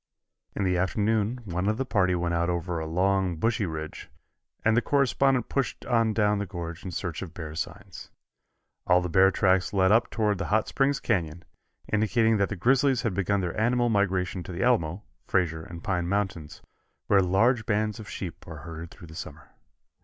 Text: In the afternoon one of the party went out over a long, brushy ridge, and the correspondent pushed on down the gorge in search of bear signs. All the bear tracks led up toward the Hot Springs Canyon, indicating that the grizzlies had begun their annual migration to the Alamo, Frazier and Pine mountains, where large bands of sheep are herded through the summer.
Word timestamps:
In 0.55 0.63
the 0.63 0.79
afternoon 0.79 1.41
one 1.45 1.69
of 1.69 1.77
the 1.77 1.85
party 1.85 2.15
went 2.15 2.33
out 2.33 2.49
over 2.49 2.79
a 2.79 2.87
long, 2.87 3.35
brushy 3.35 3.67
ridge, 3.67 4.09
and 4.65 4.75
the 4.75 4.81
correspondent 4.81 5.47
pushed 5.47 5.85
on 5.85 6.11
down 6.11 6.39
the 6.39 6.47
gorge 6.47 6.83
in 6.83 6.89
search 6.89 7.21
of 7.21 7.35
bear 7.35 7.53
signs. 7.53 8.09
All 8.87 9.01
the 9.01 9.09
bear 9.13 9.29
tracks 9.29 9.73
led 9.73 9.91
up 9.91 10.09
toward 10.09 10.39
the 10.39 10.47
Hot 10.47 10.67
Springs 10.67 10.99
Canyon, 10.99 11.45
indicating 11.93 12.37
that 12.37 12.49
the 12.49 12.55
grizzlies 12.55 13.03
had 13.03 13.13
begun 13.13 13.41
their 13.41 13.55
annual 13.61 13.89
migration 13.89 14.41
to 14.41 14.51
the 14.51 14.63
Alamo, 14.63 15.03
Frazier 15.27 15.61
and 15.61 15.83
Pine 15.83 16.07
mountains, 16.09 16.63
where 17.05 17.19
large 17.21 17.67
bands 17.67 17.99
of 17.99 18.09
sheep 18.09 18.47
are 18.47 18.57
herded 18.65 18.89
through 18.89 19.05
the 19.05 19.13
summer. 19.13 19.49